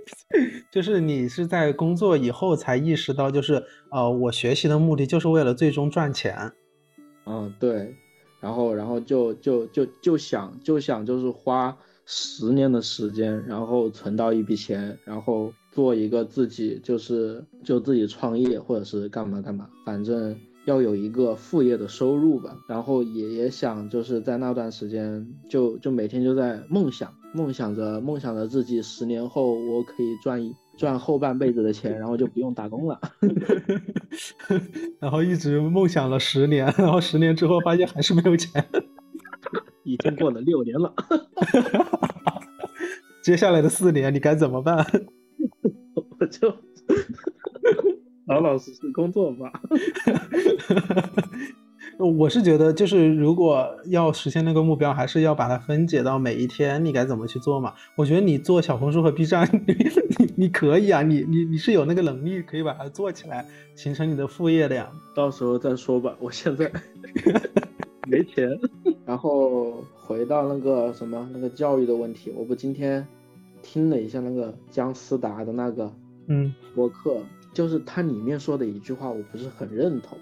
[0.73, 6.51] 就是你是在工作以后才意识到，就是呃我学习的目的就是为了最终赚钱，
[7.27, 7.95] 嗯对，
[8.45, 11.75] 然后然后就就就就想就想就是花。
[12.07, 33.01] 十年的时间，然后存到一笔钱，然后做一个自己就是就自己创业或者是干嘛干嘛，反正要有一个副业的收入吧，然后也也想就是在那段时间就就每天就在梦想，梦想着梦想着自己十年后我可以赚一赚后半辈子的钱，然后就不用打工了，
[35.01, 38.65] 然后一直梦想了十年，然后十年之后发现还是没有钱，
[39.85, 40.93] 已经过了六年了，
[43.23, 44.85] 接下来的四年你该怎么办？
[46.19, 46.55] 我就。
[48.27, 49.53] 老老实实工作吧。
[51.99, 57.73] 我是觉得，就是如果要实现那个目标，还是要把它分解到每一天，你该怎么去做嘛？
[57.97, 59.75] 我觉得你做小红书和 B 站， 你
[60.19, 64.91] 你你可以啊，你你你是有那个能力可以把它做起来，形成你的副业的呀。
[65.15, 66.71] 到时候再说吧，我现在
[68.09, 68.49] 没钱。
[69.07, 73.07] 然后回到那个什么那个教育的问题，我不今天
[73.63, 75.93] 听了一下那个姜思达的那个
[76.29, 77.19] 嗯博客。
[77.53, 80.19] 就是他里面说的一句话，我不是很认同。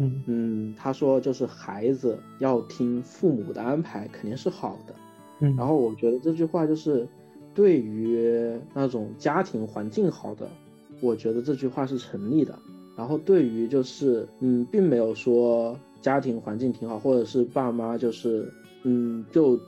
[0.00, 4.94] 嗯嗯，他说就是孩子要听父母的安排，肯定是好的。
[5.40, 7.06] 嗯，然后我觉得这句话就是
[7.54, 10.48] 对于那种家庭环境好的，
[11.00, 12.58] 我觉得这句话是成立的。
[12.96, 19.58] 然后对于就是嗯，并没有说家庭环境挺好，或者是爸妈就是嗯，就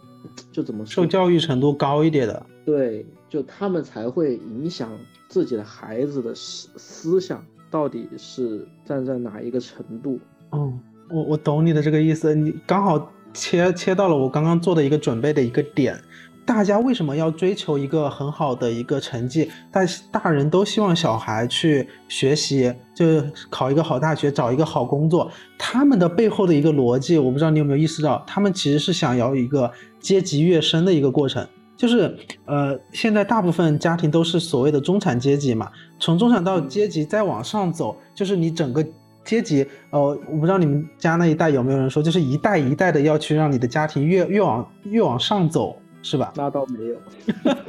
[0.51, 4.99] 就怎么受教育程度高一点的，对，就他们才会影响。
[5.29, 7.43] 自己的孩子的思思想
[7.73, 10.21] 到底是站在哪一个程度？
[10.53, 10.79] 嗯，
[11.11, 15.99] 我我懂你的这个意思，你刚好切切到了我刚刚做的一个准备的一个点。
[16.45, 19.49] 大家为什么要追求一个很好的一个成绩？
[19.71, 19.81] 大
[20.11, 25.31] 大人都希望小孩去学习，就考一个好大学，找一个好工作。
[25.57, 31.47] 他们的背后的一个逻辑，我不知道你有没有意识到，他们其实是想要一个阶级跃升的一个过程。
[31.83, 35.69] 就是，呃，现在大部分家庭都是所谓的中产阶级嘛，
[35.99, 38.87] 从中产到阶级再往上走，就是你整个
[39.25, 45.77] 阶级，呃，我不知道你们家那一代有没有人说，就是一代一代的要去让你的家庭越越往越往上走。
[46.05, 46.33] 是吧？
[46.35, 46.97] 那倒没有，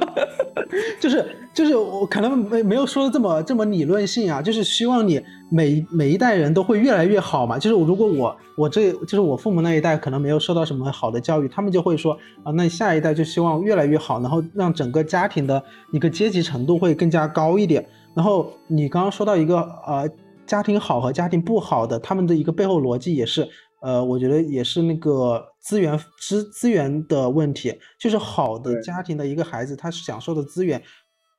[1.00, 7.58] 就是就是我可能没没有说的这么这么理论性啊，就是希望你每每一代人都会越来越好嘛。
[7.58, 15.62] 就是如果我我这就是我父母那一代可能没有受到什么好的教育，他们就会说啊，那下一代就希望越来越好，然后让整个家庭的
[15.92, 17.84] 一个阶级程度会更加高一点。
[18.14, 20.08] 然后你刚刚说到一个呃
[20.46, 23.48] 家庭好和家庭不好的，他们的一个背后逻辑也是。
[23.82, 30.82] 呃，我觉得也是那个资源资资源的问题，就是好的家庭的一个孩子，他享受的资源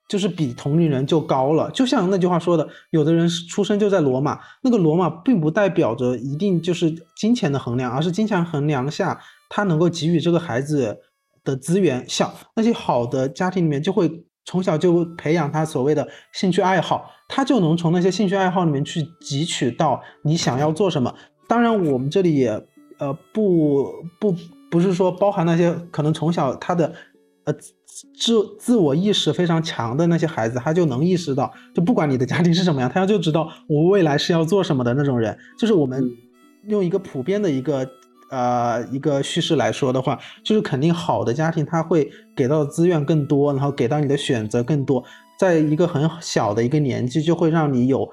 [0.10, 1.70] 就是比同龄人就高了。
[1.72, 10.98] 就像那句话说的，有的人出生就在罗马，那个罗马并不代表着一定就是金钱的衡量，而是金钱衡量下他能够给予这个孩子
[11.44, 12.04] 的资源。
[12.10, 21.16] 像那些好的家庭里面，就会从小就培养他所谓的兴趣爱好，他就能从那些兴趣爱好里面去汲取到你想要做什么。
[21.48, 24.34] 当然，我们这里也，呃，不不
[24.72, 26.94] 不是说包含那些可能从小他的，
[27.44, 27.54] 呃，
[28.18, 35.38] 自自我意识非常强的那些孩子，他就能意识到，就不管你的家庭是什么样，他就知道我未来是要做什么的那种人。
[35.58, 36.10] 就是我们
[36.68, 37.90] 用一个普遍的一个
[38.30, 45.04] 呃一个叙事来说的话，就是肯定好的家庭他会给到的资源更多，然后给到你的选择更多，
[45.38, 48.10] 在一个很小的一个年纪就会让你有。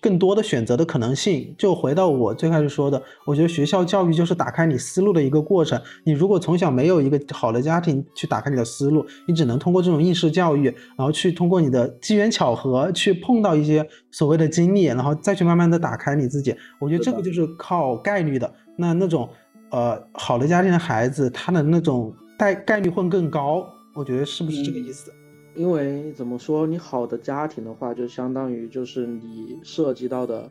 [0.00, 5.80] 更多的选择的可能性，就回到我最开始说的，我觉得学校教育就是打开你思路的一个过程。
[6.04, 10.64] 你如果从小没有一个好的家庭去打开你的思路，你只能通过这种应试教育，
[10.96, 16.54] 然后去通过你的机缘巧合去碰到一些所谓的经历，然后再去慢慢的打开你自己。
[16.78, 18.52] 我觉得这个就是靠概率的。
[18.76, 19.28] 那那种
[19.70, 23.66] 呃好的家庭的孩子，他的那种概概率会更高。
[23.94, 25.12] 我觉得是不是这个意思？
[25.56, 30.50] 因为怎么说，你好的家庭的话，就相当于就是你涉及到的，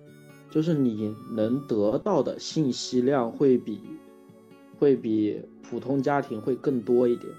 [0.52, 3.80] 就是你能得到的信息量会比，
[4.78, 7.32] 会比普通家庭会更多一点。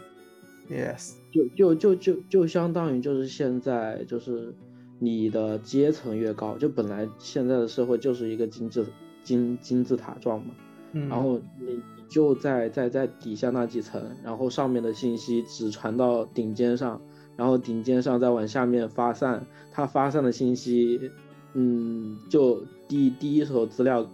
[0.71, 4.55] Yes，就就就就就相当于就是现在就是
[4.99, 8.87] 你的阶层越高，就本来现在的社会就是一个金字
[9.23, 10.55] 金金字塔状嘛，
[10.93, 17.01] 然后你就在在在底下那几层，然后上面的信息只传到顶尖上。
[17.41, 21.11] 然后顶尖上再往下面发散，它发散的信息，
[21.55, 24.07] 嗯，就第第一手资料，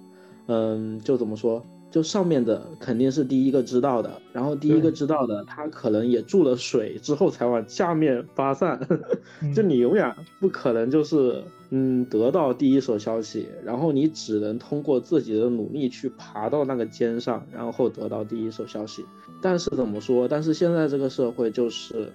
[0.46, 8.78] 嗯，就怎么说，就上面的肯定是第一个知道的，然后第一个知道的，他可能也注了水之后才往下面发散，
[9.52, 19.04] 就你永远不可能就是嗯得到第一手消息，然后你只能通过自己的努力去爬到那个尖上，然后得到第一手消息。
[19.42, 20.28] 但是怎么说？
[20.28, 22.12] 但是现在这个社会就是。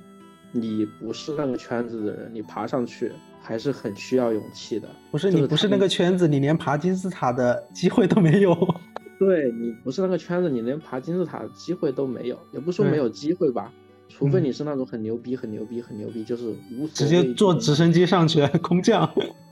[0.51, 4.87] 你不是那个圈子的人，你爬上去，还是很需要勇气的。
[5.09, 8.55] 不是你不是就是那个圈子，你连爬金字塔的机会都没有。
[9.19, 13.71] 对你不是那个圈子，你连爬金字塔的机会都没有，也不是说没有机会吧，
[14.09, 19.09] 除非嗯你是那种很牛逼、很牛逼、很牛逼，就是无直接坐直升机上去，空降。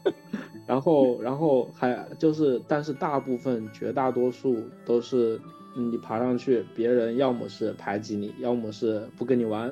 [0.65, 5.39] 然后，然后还就是，但是大部分绝大多数都是
[5.75, 9.71] 你爬上去，别人要么是排挤你，要么是不跟你玩，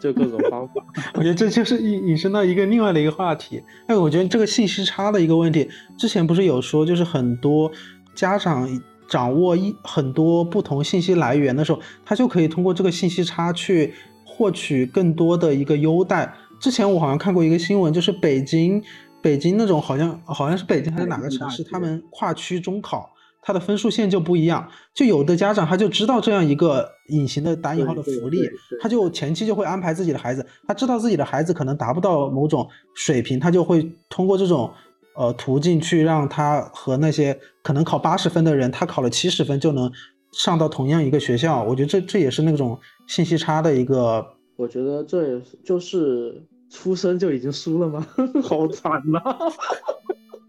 [0.00, 0.74] 就各种方法。
[1.14, 3.62] 我觉得这就是引引申到一个另外的一个话题。
[3.86, 7.70] 哎，我觉得这个信息差的一个问题，之前不是有说，就是很多
[8.14, 8.68] 家长
[9.08, 13.94] 掌握一很多不同信息来源的时候，他就可以通过这个信息差去
[14.24, 16.32] 获取更多的一个优待。
[16.60, 18.82] 之前我好像看过一个新闻，就是北京
[19.20, 23.10] 北京那种好像好像是北京还是哪个城市，他们跨区中考。
[23.40, 28.38] 它的分数线就不一样，就有的家长他就知道这样一个隐形的打引号的福利
[28.80, 34.70] 他就前期就会安排自己的孩子，他知道自己的孩子可能达不到某种水平，他就会通过这种
[35.14, 39.90] 呃途径去让他和那些可能考八十分的人，他考了七十分就能
[40.32, 41.62] 上到同样一个学校。
[41.62, 44.26] 我觉得这这也是那种信息差的一个，
[44.56, 48.06] 我觉得这也是就是出生就已经输了吗？
[48.44, 49.20] 好惨呐、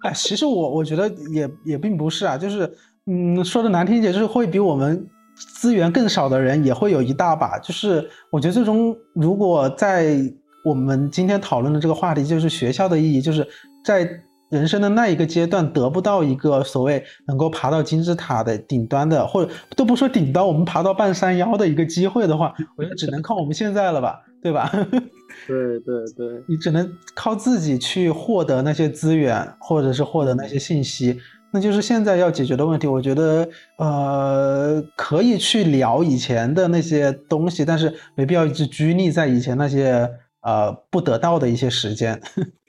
[0.03, 2.71] 哎，其实我我觉得也也并不是啊，就是
[3.05, 7.59] 嗯说的难听一点，就是会比我们资源更少的人也会有一大把。
[7.59, 10.17] 就是我觉得最终如果在
[10.65, 13.47] 我们今天讨论的这个话题，就是学校的意义，就是
[13.83, 14.09] 在
[14.49, 24.71] 人生的那一个阶段得不到一个所谓能够爬到金字塔的顶端的，或者都不说顶端，我们爬到半山腰的一个机会的话，我觉得只能靠我们现在了吧，对吧？
[25.47, 31.19] 对对对，你只能靠自己去获得那些资源，或者是获得那些信息，
[31.51, 32.87] 那就是现在要解决的问题。
[32.87, 40.09] 我觉得，呃，可以去聊以前的那些东西，但是没必要一直拘泥在以前那些
[40.41, 42.21] 呃不得到的一些时间。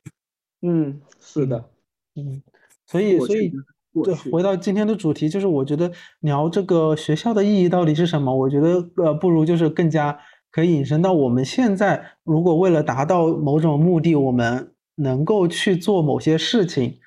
[0.62, 1.64] 嗯，是的，
[2.16, 2.42] 嗯，
[2.86, 3.52] 所以，所以
[4.04, 5.90] 对，回到今天的主题，就是我觉得
[6.20, 8.34] 聊这个学校的意义到底是什么？
[8.34, 10.16] 我觉得呃，不如就是更加
[10.51, 16.98] 可以引申到我们现在，如果为了达到某种目的，我们能够去做某些事情，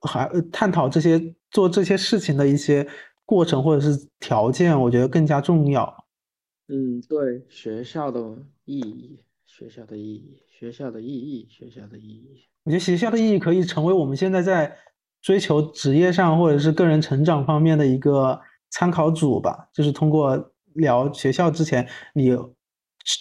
[0.00, 2.86] 还呃探讨这些做这些事情的一些
[3.24, 6.06] 过程或者是条件，我觉得更加重要。
[6.68, 8.20] 嗯，对，学校的
[8.64, 12.46] 意义，学校的意义，学校的意义，学校的意义。
[12.64, 14.76] 我觉得学校的意义可以成为我们现在在
[15.22, 18.40] 追求职业上或者是个人成长方面的一个
[18.70, 19.68] 参考组吧。
[19.72, 22.36] 就是通过聊学校之前你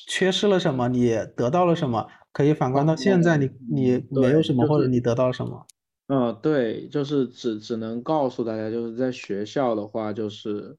[0.07, 5.65] 缺失了什么，你得到了什么，可以反观到现在你你没有什么，就是或者你得到了什么。
[6.07, 10.75] 嗯，对，就是只只能告诉大家，就是在学校的话，就是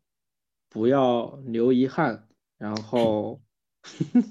[0.68, 2.26] 不要留遗憾，
[2.58, 3.40] 然后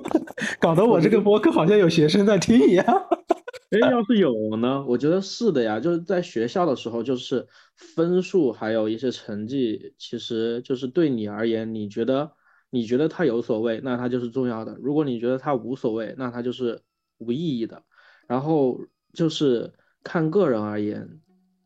[0.60, 2.86] 搞得我这个播客好像有学生在听一样。
[3.72, 4.84] 哎，要是有呢？
[4.86, 12.32] 我觉得是的呀，就是在学校的时候，就是分数还有一些成绩，其实就是对你而言，你觉得
[12.74, 16.80] 你觉得它有所谓，那它就是重要的；如果你觉得它无所谓，那它就是
[17.18, 17.82] 无意义的。
[18.26, 18.80] 然后
[19.12, 19.70] 就是
[20.02, 21.20] 看个人而言，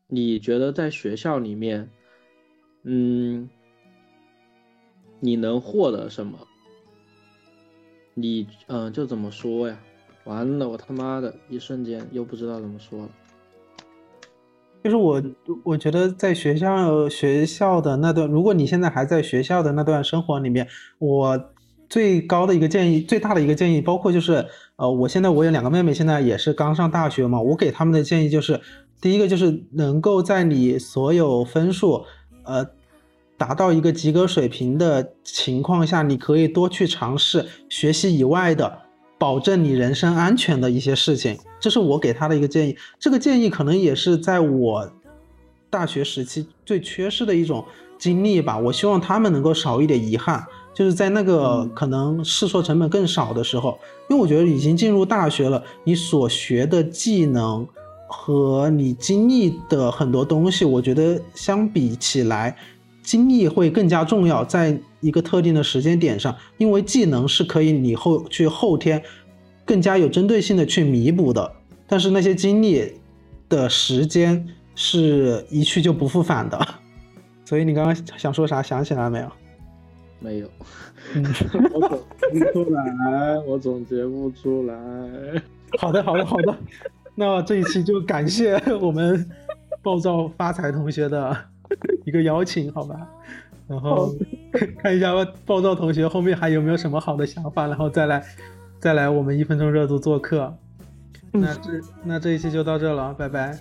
[0.07, 1.89] 你觉得在学校里面，
[2.83, 3.49] 嗯，
[5.21, 6.37] 你能获得什么？
[8.13, 9.79] 你嗯、就怎么说呀？
[10.25, 13.09] 完了，我他妈的一瞬间又不知道怎么说了。
[14.87, 15.21] 就是我，
[15.65, 20.65] 我觉得在学校学校的那段，如果你现在还在学校的那段生活里面，
[20.97, 21.37] 我
[21.89, 24.45] 最高的一个建议，最大的一个建议，包括就是，
[24.77, 28.61] 呃，我现在我有两个妹妹，现在也是刚上大学嘛，我给他们的建议就是，
[29.01, 32.05] 第一个就是能够在你所有分数，
[32.45, 32.65] 呃，
[33.37, 38.86] 达到一个及格水平的情况下，你可以多去尝试学习以外的。
[39.17, 42.77] 保证你人身安全的一些事情，这是我给他的一个建议。
[42.99, 44.91] 这个建议可能也是在我
[45.69, 47.65] 大学时期最缺失的一种
[47.97, 48.57] 经历吧。
[48.57, 57.67] 我希望他们能够少一点遗憾，就是在那个可能试错成本更少的时候，因为我觉得已经进入大学了，你所学的技能
[58.07, 62.55] 和你经历的很多东西，我觉得相比起来。
[63.07, 69.01] 经历会更加重要，在一个特定的时间点上，因为技能是可以你后去后天
[69.63, 71.49] 更加有针对性的去弥补的，
[71.87, 72.95] 但是那些经历
[73.47, 74.45] 的时间
[74.75, 76.59] 是一去就不复返的。
[77.45, 78.61] 所以你刚刚想说啥？
[78.61, 79.31] 想起来没有？
[80.19, 80.49] 没有，
[81.13, 81.23] 嗯，
[81.71, 82.03] 我总
[82.33, 84.75] 结不出来，我总结不出来。
[85.79, 86.53] 好的，好的，好的。
[87.15, 89.25] 那这一期就感谢我们
[89.81, 91.37] 暴躁发财同学的
[92.05, 93.07] 一个邀请，好吧？
[93.67, 94.15] 然后
[94.81, 95.13] 看一下
[95.45, 98.23] 暴躁同学后面还有没有什么好的想法，然后再来
[98.79, 100.55] 再来我们一分钟热度做客。
[101.31, 101.69] 那这
[102.03, 103.59] 那这一期就到这了，拜拜。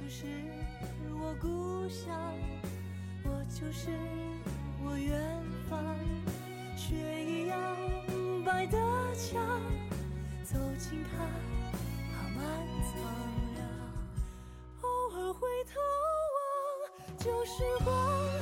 [17.56, 18.35] 时光。